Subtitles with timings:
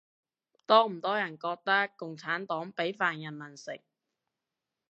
[0.65, 3.81] 多唔多人覺得共產黨畀飯人民食